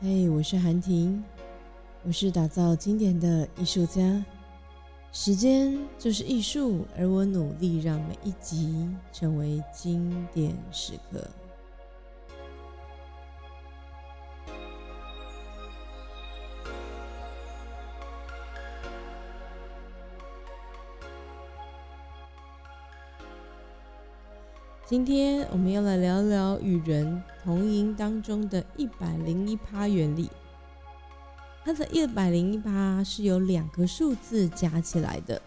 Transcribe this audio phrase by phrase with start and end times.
[0.00, 1.24] 嘿，我是韩婷，
[2.04, 4.24] 我是打造经典的艺术家。
[5.10, 11.28] 时间就是艺术，而我努力让每一集成为经典时刻。
[24.88, 30.30] 今天我们要来聊聊与人同音当中的一百零一趴原理。
[31.62, 35.42] 它的一百零一趴是由两个数字加起来的。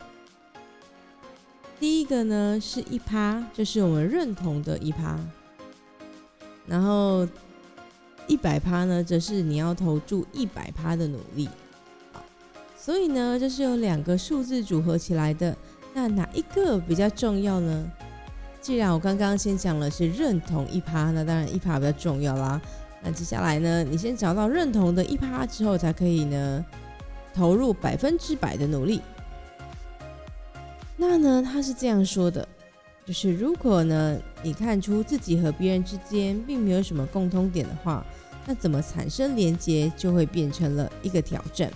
[1.79, 5.17] 第一个呢是一趴，就是我们认同的一趴。
[6.67, 7.27] 然后
[8.27, 11.49] 一百趴呢，则是你要投注一百趴的努力。
[12.77, 15.57] 所以呢，这是由两个数字组合起来的。
[15.95, 17.91] 那哪一个比较重要呢？
[18.61, 22.61] 既然我刚刚先讲了是认同一趴，那当然一趴比较重要啦。
[23.03, 26.63] 那接下来呢，你先找到认同的一趴之后，才可以呢
[27.33, 29.01] 投入百分之百的努力。
[30.95, 32.47] 那呢，他是这样说的，
[33.03, 38.05] 就是如果呢你看出自己和别人之间并没有什么共通点的话，
[38.45, 41.71] 那怎么产生连接就会变成了一个挑战。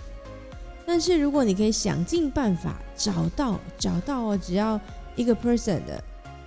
[0.86, 4.80] 但是如果你可以想尽办法找到找到哦，只要
[5.16, 6.00] 一个 person 的。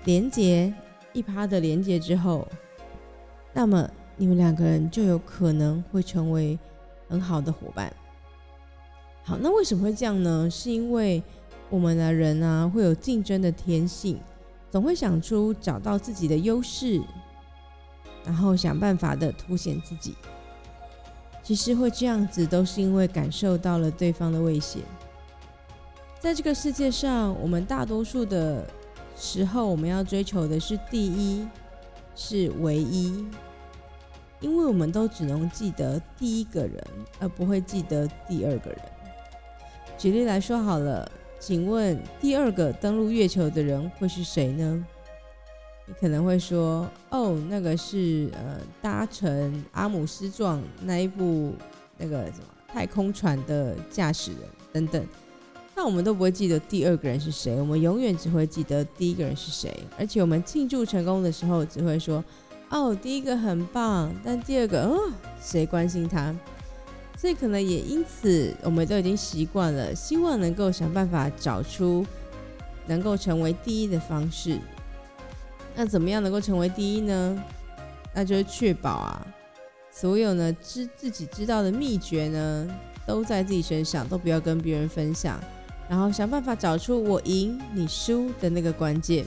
[0.09, 0.73] 连接
[1.13, 2.47] 一趴的连接之后，
[3.53, 6.57] 那么你们两个人就有可能会成为
[7.07, 7.93] 很好的伙伴。
[9.23, 10.49] 好，那为什么会这样呢？
[10.49, 11.21] 是因为
[11.69, 14.19] 我们的人啊会有竞争的天性，
[14.71, 16.99] 总会想出找到自己的优势，
[18.25, 20.15] 然后想办法的凸显自己。
[21.43, 24.79] 其实会这样子，都是因为感受到了对方的威胁。
[26.19, 28.67] 在这个世界上，我们大多数的。
[29.19, 31.45] 时候，我们要追求的是第一，
[32.15, 33.27] 是唯一，
[34.39, 36.81] 因为我们都只能记得第一个人，
[37.19, 38.79] 而不会记得第二个人。
[39.97, 44.85] 举例来说好了，请问第二个登陆月球的人会是谁呢？
[45.85, 51.53] 你可能会说，哦，那个是呃，搭乘阿姆斯壮那一部
[51.97, 55.05] 那个什么太空船的驾驶人等等。
[55.79, 59.73] 那我们都不会记得第二个人是谁，我们永远只会记得第一个人是谁。
[59.97, 62.21] 而且我们庆祝成功的时候，只会说
[62.69, 65.09] ：“哦，第一个很棒。”但第二个，哦，
[65.41, 66.35] 谁关心他？
[67.17, 72.05] 所以可能也因此，我们都已经习惯了，希望能够想办法找出
[72.85, 74.59] 能够成为第一的方式。
[75.77, 77.41] 那怎么样能够成为第一呢？
[78.13, 79.25] 那就是确保啊，
[79.93, 82.67] 所有呢知自己知道的秘诀呢，
[83.07, 85.39] 都在自己身上，都不要跟别人分享。
[85.89, 89.25] 然后想办法找出我赢你输的那个关键。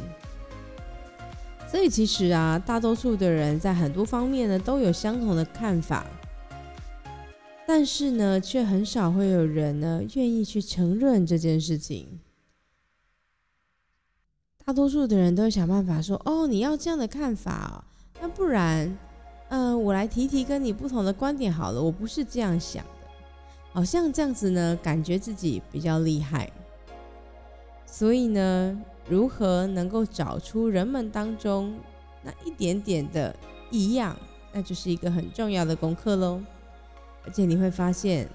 [1.68, 6.06] 所以其实啊，大多数的人在很多方面呢都有相同的看法，
[7.66, 12.20] 但是呢，却很少会有人呢愿意去承认这件事情。
[14.64, 17.84] 大多数的人都想办法说：“哦，你要这样的看法，
[18.20, 18.96] 那不然，
[19.48, 21.82] 嗯，我来提提跟你不同的观点好了。
[21.82, 22.84] 我不是这样想。”
[23.72, 26.50] 好像这样子呢，感觉自己比较厉害。
[27.86, 28.78] 所以呢，
[29.08, 31.74] 如何能够找出人们当中
[32.22, 33.34] 那一点点的
[33.70, 34.16] 异样，
[34.52, 36.40] 那就是一个很重要的功课喽。
[37.24, 38.28] 而且你会发现，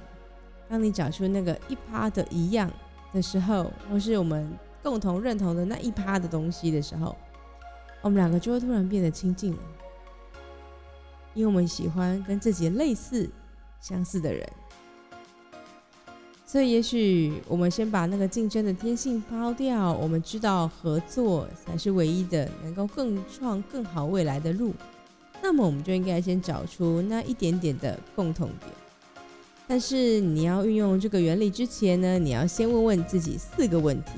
[0.68, 2.72] 当你找出那个一趴的一样
[3.14, 4.48] 的时候，或是我们
[4.82, 7.16] 共同认同的那一趴的东西的时候，
[8.02, 9.60] 我们两个就会突然变得亲近了，
[11.34, 13.30] 因为我们喜欢跟自己类似、
[13.82, 14.48] 相似的人。
[16.50, 24.74] 所以，也许我们先把那个竞争的天性抛掉，我们知道合作才是唯一的能够更创更好未来的路。
[25.42, 28.72] 那么，我们就应该先找出那一点点的共同点。
[29.68, 34.12] 但是，你要运用这个原理之前呢，你要先问问自己四个问题。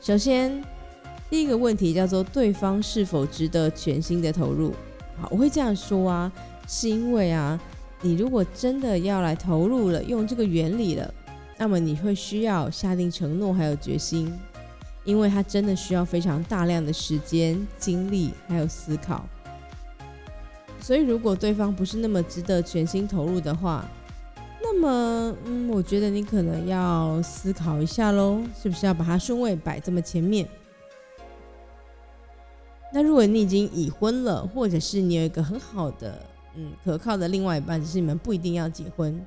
[0.00, 0.60] 首先，
[1.30, 4.72] 第一个问题叫做对方是否值得全心的投入？
[5.20, 6.32] 好，我会这样说啊，
[6.66, 7.60] 是因为啊。
[8.00, 11.12] 你如果真的要来投入了，用这个原理了，
[11.56, 14.32] 那么你会需要下定承诺还有决心，
[15.04, 19.26] 因为它真的需要非常大量的时间、精力还有思考。
[20.80, 23.84] 所以，如果对方不是那么值得全心投入的话，
[24.62, 30.48] 那么，嗯，我觉得你可能要思考一下喽，是不是要把它顺位摆这么前面？
[32.94, 36.24] 那如果你已经已婚了，或者是你有一个很好的。
[36.60, 39.24] 嗯，可靠的另外一半，只是你们不一定要结婚。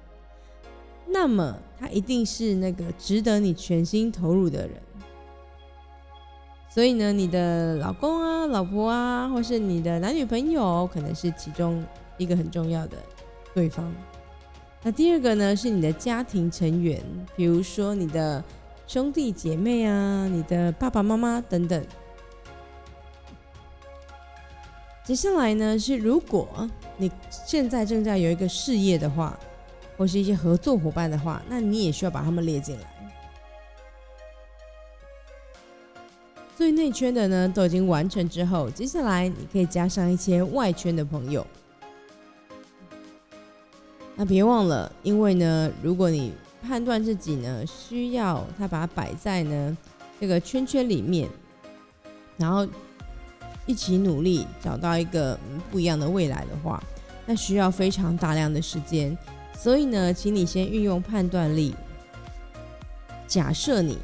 [1.08, 4.76] 那么，他一定是那个值得你全心投入的人。
[6.70, 11.82] 所以呢，你的老公啊、老婆啊，或是你的男女朋友，可能是其中
[12.18, 12.98] 一个很重要的。
[13.54, 13.94] 对方。
[14.84, 17.02] 那第二个呢，是你的家庭成员，
[17.36, 18.44] 比如说你的
[18.88, 21.82] 兄弟姐妹啊，你的爸爸妈妈等等。
[25.12, 26.48] 接下来呢，是如果
[26.96, 29.38] 你现在正在有一个事业的话，
[29.98, 33.14] 或是一些合作伙伴的话，那你也需要把他们列进来。
[36.56, 41.46] 最内圈的呢，都已经完成之后，接下来你可以加上一些外圈的朋友。
[44.16, 46.32] 那别忘了，因为呢，如果你
[46.66, 49.78] 判断自己呢需要他把它摆在呢
[50.22, 51.28] 这个圈圈里面，
[52.38, 52.66] 然后
[53.66, 56.84] 一起努力找到一个不一样的未来的话，
[57.26, 59.18] 那需要非常大量的时间。
[59.58, 61.76] 所以呢，请你先运用判断力。
[63.28, 63.98] 假设你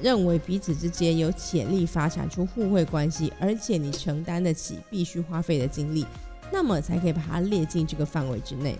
[0.00, 6.06] 认为彼此之间有潜力发展出互惠关系，而且你承担得起必须花费的精力，
[6.52, 8.76] 那么才可以把它列进这个范围之内。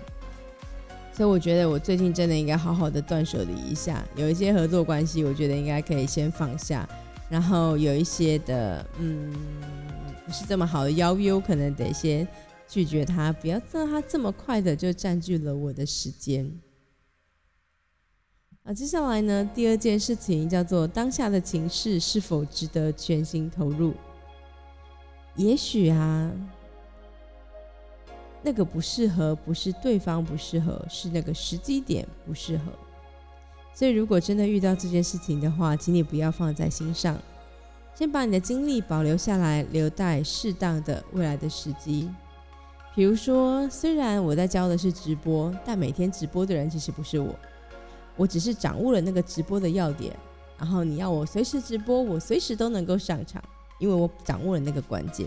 [1.12, 6.86] 所以我觉得我最近真的应该好好的断舍离一下，有一些合作关系，我觉得应该可以先放下，
[7.30, 9.34] 然后有一些的嗯
[10.26, 12.26] 不是这么好的邀约，我可能得先
[12.66, 16.52] 拒绝他，不要让他这么快的就占据了我的时间。
[18.64, 23.94] 啊，接下来呢，第二件事情叫做当下的情势是否值得全心投入？
[25.36, 26.32] 也许啊。
[28.42, 32.72] 那个不适合，不是对方不适合，是那个时机点不适合。
[33.74, 37.20] 所以，如果真的遇到这件事情的话，请你不要放在心上，
[37.98, 42.10] 先把你的精力保留下来，留待适当的未来的时机。
[42.94, 47.34] 比如说，虽然我在教的是直播，但每天直播的人其实不是我，
[48.14, 50.14] 我只是掌握了那个直播的要点。
[50.58, 53.42] 然后你要我随时直播，我随时都能够上场，
[53.78, 55.26] 因为我掌握了那个关键。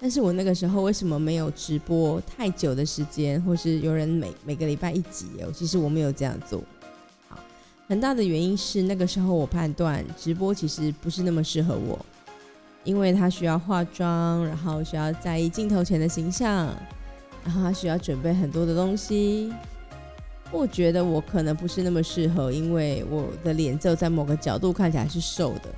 [0.00, 5.52] 但是我那个时候为什么没有直播太久的时间，或是有人每每个礼拜一集哦？
[5.52, 6.60] 其实我没有这样做。
[7.88, 11.98] 很大的原因是那个时候我判断直播其实不是那么适合我，
[12.84, 16.66] 因为它需要化妆，然后需要在意镜头前的形象，
[17.42, 19.50] 然后它需要准备很多的东西。
[20.50, 25.70] 我觉得我可能不是那么适合，因为我的脸就在某个角度看起来是瘦的。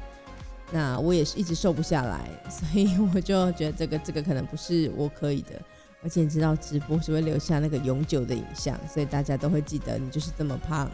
[0.73, 5.61] 那我也是一直瘦不下来，所以我就觉得这个这个可能不是我可以的，
[6.03, 10.91] 而且你知道直播是会留下那个永久的影像，所以大家都会记得你就是这么胖。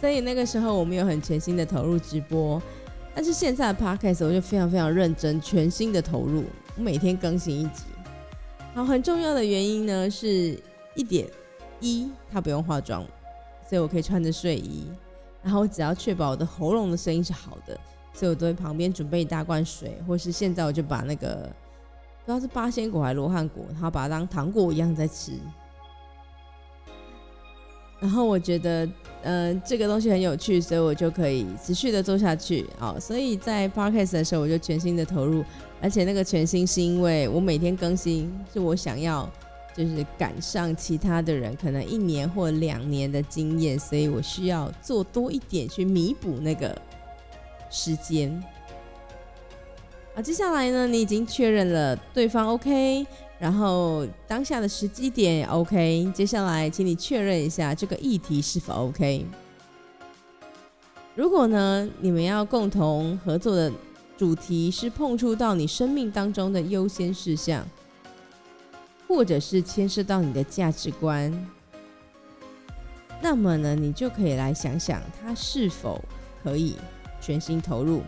[0.00, 2.62] 所以那个时候我们有很全心的投入直播，
[3.14, 6.44] 但是现在的 podcast 我就非常非常认真，全新的投入，
[6.76, 7.84] 我每天更新一集。
[8.74, 10.58] 好，很重要的原因呢是
[10.94, 11.26] 一点
[11.80, 13.04] 一，它不用化妆，
[13.68, 14.86] 所以我可以穿着睡衣，
[15.42, 17.78] 然后我只要确保我的喉咙的声音是好的。
[18.16, 21.50] 所以我都会旁边准备一大罐水，或是现在我就把那个
[22.24, 25.32] 不知道是八仙果还是罗汉果，然后把它当糖果一样在吃。
[28.00, 28.88] 然后我觉得，
[29.22, 32.66] 呃，这个东西很有趣，所以我就可以持续的做下去。
[32.78, 35.44] 好，所以在 podcast 的时候，我就全心的投入，
[35.80, 39.30] 而且那个全心是因为我每天更新，是我想要
[39.76, 46.76] 就是赶上其他的人可能一年或两年的经验，所以我需要做多一点去弥补那个。
[47.70, 48.30] 时间
[50.14, 53.04] 啊，接下来呢，你已经确认了对方 OK，
[53.44, 59.26] 然后当下的时机点 OK，接下来请你确认一下这个议题是否 OK。
[61.14, 63.70] 如果呢，你们要共同合作的
[64.16, 67.68] 主题是碰触到你生命当中的优先事项，
[69.06, 71.30] 或者是牵涉到你的价值观，
[73.20, 76.02] 那么呢，你就可以来想想它是否
[76.42, 76.76] 可以。
[77.20, 78.00] 全心投入。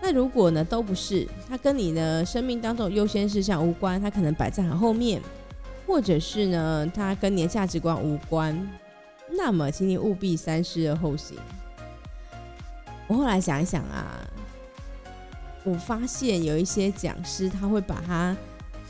[0.00, 5.20] 那如果呢都不是，它跟你的生命当中优先事项无关，它可能摆在很后面，
[5.86, 8.56] 或者是呢它跟你的价值观无关，
[9.36, 11.36] 那么请你务必三思而后行。
[13.08, 14.20] 我后来想一想啊，
[15.64, 18.36] 我发现有一些讲师他会把他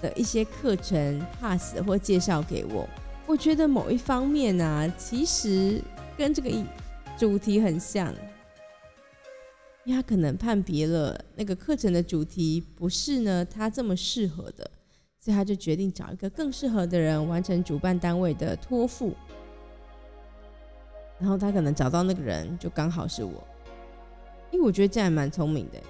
[0.03, 2.87] 的一些课程 pass 或介绍给我，
[3.27, 5.81] 我觉得某一方面呢，其实
[6.19, 6.51] 跟这个
[7.17, 8.13] 主题很像。
[9.87, 14.69] 因为他可能判别了那个课程的主题不是呢他这么适合的，
[15.21, 19.15] 所以他就决定找一个更适合的人完成主办单位的托付。
[21.21, 23.47] 然后他可能找到那个人就刚好是我，
[24.51, 25.81] 因为我觉得这样蛮聪明的。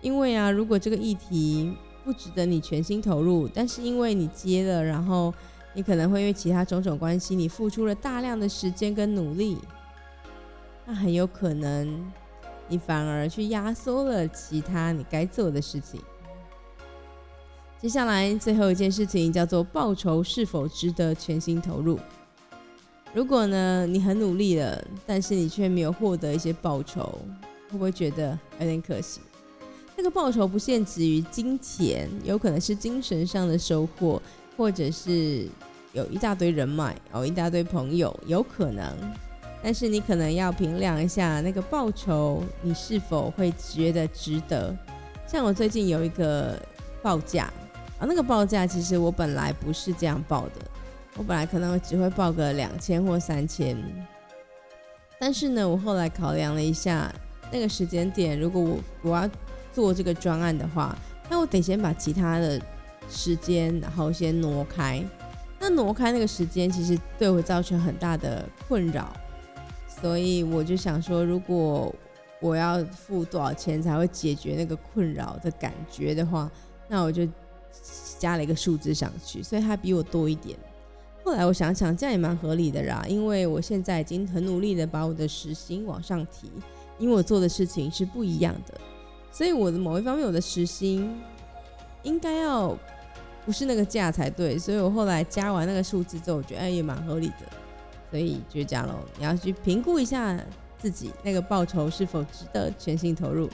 [0.00, 5.32] 因为啊，如果这个议题不值得你全心投入，但是因为你接了，然后
[5.74, 9.58] 你可能会因为其他种种关系，你付出了大量的时间跟努力，
[10.86, 12.10] 那很有可能。
[12.68, 16.00] 你反而去压缩了其他你该做的事情，
[17.80, 21.98] 接下来最后一件事情叫做报酬是否值得全心投入？
[23.14, 27.18] 如果呢你很努力了，但是你却没有获得一些报酬，
[27.70, 29.20] 会不会觉得有点可惜？
[29.96, 34.20] 那个报酬不限制于金钱，有可能是精神上的收获，
[34.56, 35.48] 或者是
[35.92, 38.94] 有一大堆人脉，哦一大堆朋友，有可能。
[39.62, 44.74] 但是你可能要评量一下那个报酬，你是否会觉得值得？
[45.26, 46.56] 像我最近有一个
[47.02, 47.44] 报价
[47.98, 50.52] 啊，那个报价其实我本来不是这样报的，
[51.16, 53.76] 我本来可能只会报个两千或三千，
[55.18, 57.12] 但是呢，我后来考量了一下，
[57.50, 59.28] 那个时间点，如果我我要
[59.72, 60.96] 做这个专案的话，
[61.28, 62.60] 那我得先把其他的
[63.10, 65.02] 时间，然后先挪开。
[65.58, 69.10] 那挪开那个时间，其实对我造成很大的困扰。
[70.00, 71.94] 所以我就想说，如果
[72.40, 76.50] 我要付多少钱才会解决那个困扰的感觉的话，
[76.86, 77.26] 那我就
[78.18, 80.56] 加了一个数字上去，所以它比我多一点。
[81.24, 86.50] 后来我想想，这样也蛮合理的啦，因为我现在已经很努力的把我的时薪往上提，
[86.98, 88.74] 因为我做的事情是不一样的。
[89.32, 91.18] 所以我的某一方面，我的时薪
[92.02, 92.78] 应该要
[93.44, 94.58] 不是那个价才对。
[94.58, 97.65] 所以我后来加完那个数字之后，我觉得哎也蛮合理的。
[98.10, 100.38] 所以就这样喽，你要去评估一下
[100.78, 103.48] 自己那个报酬是否值得全心投入。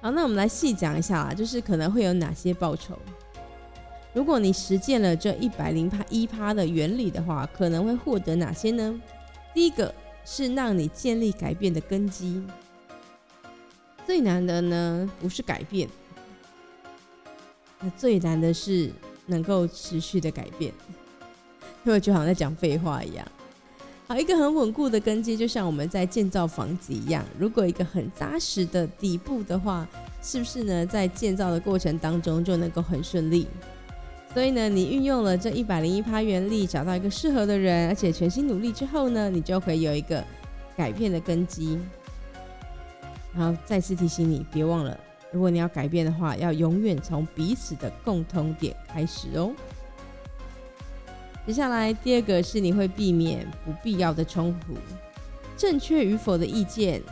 [0.00, 2.98] 好，那我们来细讲一下啦，就是可能会有哪些报酬。
[4.14, 9.00] 如果你实践了这一百零趴一趴的原理的话，可能会获得哪些呢？
[9.52, 12.42] 第一个是让你建立改变的根基。
[14.06, 15.88] 最难的呢，不是改变，
[17.80, 18.90] 那最难的是
[19.26, 20.72] 能够持续的改变，
[21.88, 23.26] 因为就好像在讲废话一样。
[24.06, 29.88] 好，一个很稳固的根基，就像我们在建造房子一样，如果一个很扎实的底部的话，
[30.22, 30.84] 是不是呢？
[30.84, 33.46] 在建造的过程当中就能够很顺利。
[34.34, 40.22] 所以呢，你运用了这一百零一趴原理，找到一个适合的人，而且全心努力之后呢，你就会有一个
[40.76, 41.78] 改变的根基。
[43.34, 44.98] 然后再次提醒你，别忘了，
[45.32, 49.50] 如果你要改变的话，要永远从彼此的共通点开始哦。
[51.48, 54.74] 接下来第二个是你会避免不必要的冲突，
[55.56, 57.02] 正确与否的意见，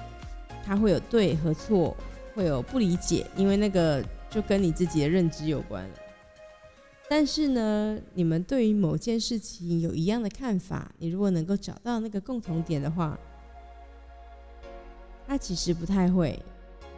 [0.62, 1.96] 它会有对和错，
[2.34, 5.94] 会有不理解，因为那个就跟你自己的认知有关了。
[7.08, 13.18] 但是呢，你们对于某件事情有一样的看法，你如果能够找到那个共同点的话。
[15.26, 16.38] 他其实不太会，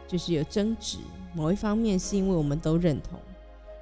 [0.09, 0.97] 就是有争执。
[1.33, 3.17] 某一方面是因为我们都认同，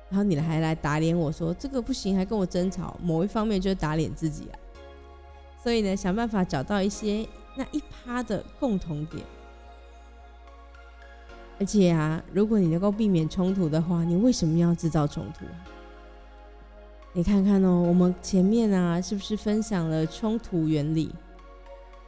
[0.10, 2.98] 然后你还来打脸我说这个不行，还跟我争吵。
[3.04, 4.56] 某一方面就是打脸自己啊。
[5.62, 9.24] 所以呢，想办法找到一些那一趴的共同点。
[11.60, 15.46] 而且啊，如果你能够避免冲突的话，你为什么要制造冲突？
[17.14, 21.12] 你看看哦，我们前面啊，是不是分享了冲突原理？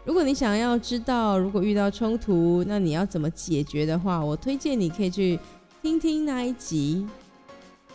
[0.05, 5.39] 如果你想要知道，如果遇到冲突，那你要怎么解决的话，我推荐你可以去
[5.81, 7.07] 听听那一集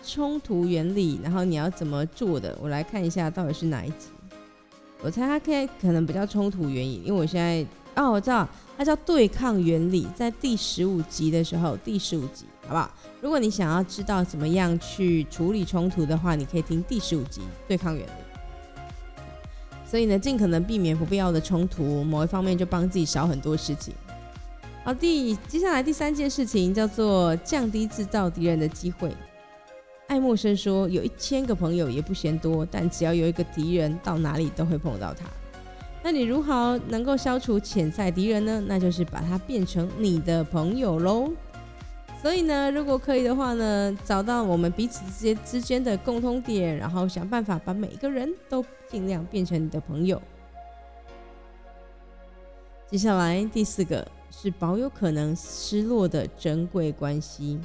[0.06, 2.56] 冲突原理，然后你要怎么做的。
[2.60, 4.08] 我来看一下到底是哪一集。
[5.02, 12.90] 我猜它可以可能不叫冲突原理，因为我现在哦，我知道它叫对抗原理，在第十五集的时候，第十五集，好不好？
[13.20, 18.10] 如果你想要知道怎么样去处理冲突的话，你可以听第十五集对抗原理。
[19.86, 23.94] 所以呢，尽可能避免不必要的冲突，某一方面就帮自己少很多事情。
[24.82, 29.14] 好，第接下来第三件事情叫做降低制造敌人的机会。
[30.14, 35.26] 爱默生说，有一千个朋友也不嫌多，但只要有一个敌人，到哪里都会碰到他。
[36.04, 38.62] 那你如何能够消除潜在敌人呢？
[38.68, 41.32] 那就是把它变成你的朋友喽。
[42.22, 50.22] 所以呢，如果可以的话呢，找到我们彼此之间之间的共通点，然后想办法把每一个人都尽量变成你的朋友。
[52.88, 57.58] 接下来第四个是保有可能失落的珍贵关系。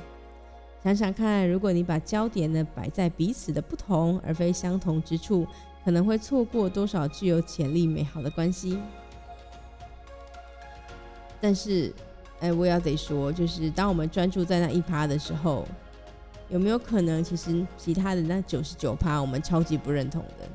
[0.83, 5.45] 想想看，如果你把焦点呢摆在彼此的不同而非相同之处，
[5.83, 8.79] 可能会错过多少具有潜力美好的关系。
[11.41, 11.93] 但是。
[12.41, 15.67] 哎，我要得说，就是当我们专注在那一趴的时候，
[16.47, 20.47] 有没有可能，其实其他的那九十九趴，我们超级不认同的？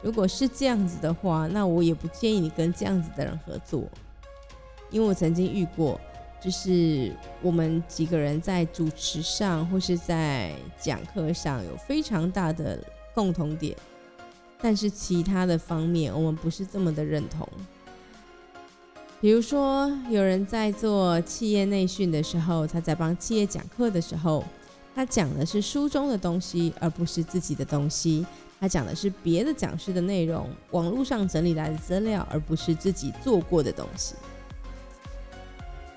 [0.00, 3.84] 如果是这样子的话，那我也不建议你跟这样子的人合作，
[4.88, 6.00] 因为我曾经遇过，
[6.40, 12.82] 就是我们几个人在主持上或是在讲课上有非常大的
[13.14, 13.76] 共同点，
[14.60, 17.46] 但是其他的方面我们不是这么的认同。
[19.20, 24.44] 比如说，有人在做企业内训的时候，他在帮企业讲课的时候，
[24.94, 28.24] 他讲的是书中的东西，而不是自己的东西；
[28.60, 34.14] 他讲的是别的讲师的内容，网络上整理来的资料，而不是自己做过的东西。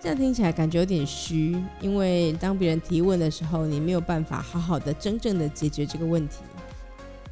[0.01, 6.37] 这样听起来感觉有点虚，因为当别人提问的时候，你没有办法好好的、真正的解决这个问题。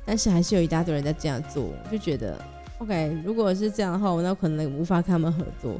[0.05, 2.39] 但是还是有一大堆人在这样做，就觉得
[2.77, 3.17] OK。
[3.25, 5.79] 如果是这样的话，我那可能无法跟他们合作。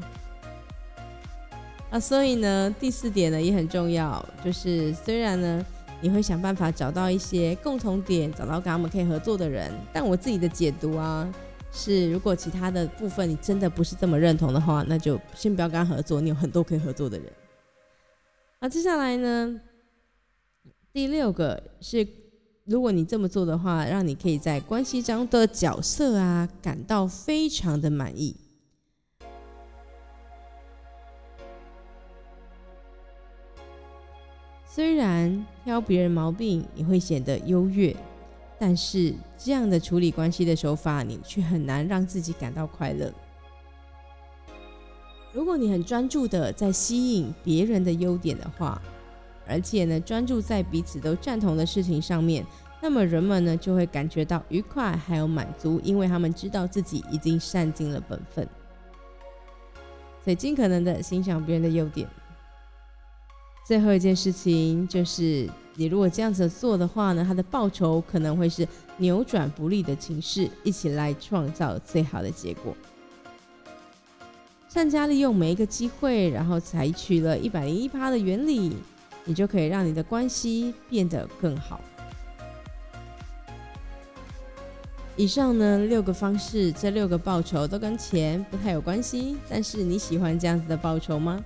[1.90, 5.64] 啊，所以呢，第四点呢也很重要，就是虽然呢
[6.00, 11.28] 你会想办法找到一些共同点，找到跟他们可以合作的人，但我自己的解读啊。
[11.72, 16.20] 是，如果其他的部分你真的不是这么认同的话，那就先不要跟他合作。
[16.20, 17.32] 你有很多可以合作的人。
[18.58, 19.60] 那接下来呢？
[20.92, 22.06] 第六个是，
[22.64, 28.36] 如果你这么做的话，让你可以在关系中的角色啊感到非常的满意。
[34.66, 37.94] 虽然挑别人毛病，也会显得优越。
[38.62, 43.10] 但是这样的处理关系的手法，你却很难让自己感到快乐。
[45.32, 48.78] 如果你很专注的在吸引别人的优点的话，
[49.46, 52.44] 而且呢专注在彼此都赞同的事情上面，
[52.82, 58.46] 那么人们呢就会感觉到愉快还有满足，因为他们知道自己已经善尽了本分。
[60.22, 62.06] 所以尽可能的欣赏别人的优点。
[63.66, 65.48] 最后一件事情就是。
[65.76, 68.66] 你如果这样子做的话呢，他的报酬可能会是
[68.98, 72.76] 扭转不利的情势，一起来创造最好的结果。
[74.68, 78.76] 善加利用每一个机会，然后采取了一百零一趴的原理，
[79.24, 81.80] 你就可以让你的关系变得更好。
[85.16, 91.42] 以上呢六个方式，这六个报酬都跟钱不太有关系，但是你喜欢这样子的报酬吗？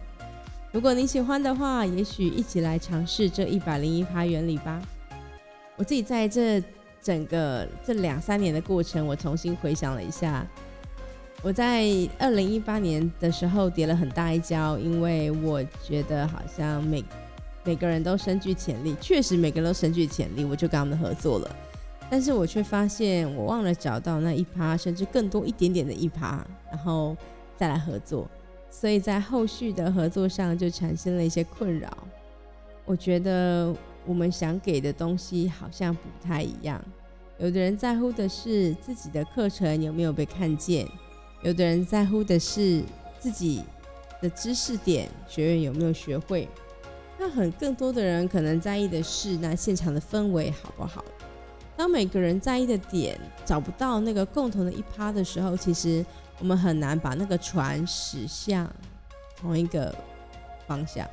[0.75, 4.83] 如果你喜欢的话，也许一起来尝试这一百零一趴原理吧。
[5.77, 6.61] 我自己在这
[7.01, 10.45] 整个这两三年的过程，我重新回想了一下，
[11.43, 11.85] 我在
[12.19, 17.05] 二零一八年的时候跌了很大一跤，因为我觉得好像每
[17.63, 21.57] 每个人都深具潜力，确实每个人都深具潜力，我就跟他们合作了。
[22.11, 27.17] 但是我却发现我忘了找到那一趴，甚至更多一点点的一趴，然后
[27.57, 28.29] 再来合作。
[28.77, 31.89] 所以在后续的合作上就产生了一些困扰。
[32.85, 33.73] 我觉得
[34.05, 36.85] 我们想给的东西好像不太一样。
[37.39, 40.87] 有的人在乎的是自己的课程有没有被看见，
[41.43, 42.83] 有的人在乎的是
[43.21, 43.63] 自己
[44.21, 46.49] 的知识点学员有没有学会。
[47.17, 51.03] 那很更多的人可能在意的是那现场的氛围好不好。
[51.77, 56.05] 当每个人在意的点找不到那个共同的一趴的时候，其实。
[56.41, 58.71] 我们很难把那个船驶向
[59.37, 59.95] 同一个
[60.67, 61.09] 方向，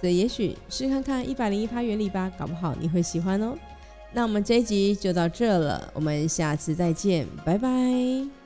[0.00, 3.56] 所以也许试看看一百零一趴原理吧，搞不好你会喜欢哦。
[4.12, 8.39] 那我们这一集就到这了，我们下次再见，拜拜。